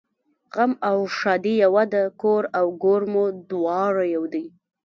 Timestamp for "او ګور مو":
2.59-3.23